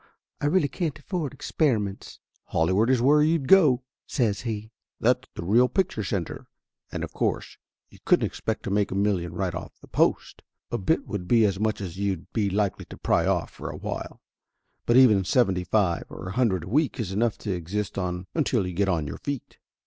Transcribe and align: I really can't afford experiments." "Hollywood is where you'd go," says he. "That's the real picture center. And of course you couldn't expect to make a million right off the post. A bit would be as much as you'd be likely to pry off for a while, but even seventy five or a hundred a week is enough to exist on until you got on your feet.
I 0.41 0.47
really 0.47 0.67
can't 0.67 0.97
afford 0.97 1.31
experiments." 1.31 2.19
"Hollywood 2.45 2.89
is 2.89 3.03
where 3.03 3.21
you'd 3.21 3.47
go," 3.47 3.83
says 4.07 4.41
he. 4.41 4.71
"That's 4.99 5.27
the 5.35 5.43
real 5.45 5.67
picture 5.69 6.03
center. 6.03 6.47
And 6.91 7.03
of 7.03 7.13
course 7.13 7.59
you 7.91 7.99
couldn't 8.03 8.25
expect 8.25 8.63
to 8.63 8.71
make 8.71 8.89
a 8.89 8.95
million 8.95 9.33
right 9.35 9.53
off 9.53 9.79
the 9.79 9.87
post. 9.87 10.41
A 10.71 10.79
bit 10.79 11.05
would 11.07 11.27
be 11.27 11.45
as 11.45 11.59
much 11.59 11.81
as 11.81 11.99
you'd 11.99 12.33
be 12.33 12.49
likely 12.49 12.85
to 12.85 12.97
pry 12.97 13.27
off 13.27 13.51
for 13.51 13.69
a 13.69 13.77
while, 13.77 14.21
but 14.87 14.97
even 14.97 15.23
seventy 15.23 15.65
five 15.65 16.05
or 16.09 16.29
a 16.29 16.33
hundred 16.33 16.63
a 16.63 16.67
week 16.69 16.99
is 16.99 17.11
enough 17.11 17.37
to 17.37 17.53
exist 17.53 17.99
on 17.99 18.25
until 18.33 18.65
you 18.65 18.73
got 18.73 18.89
on 18.89 19.05
your 19.05 19.19
feet. 19.19 19.59